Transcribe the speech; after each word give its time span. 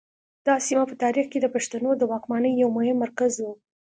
دا 0.45 0.55
سیمه 0.67 0.83
په 0.89 0.95
تاریخ 1.03 1.25
کې 1.31 1.39
د 1.41 1.47
پښتنو 1.55 1.89
د 1.97 2.01
واکمنۍ 2.11 2.53
یو 2.55 2.69
مهم 2.77 2.97
مرکز 3.03 3.33
و 3.39 3.45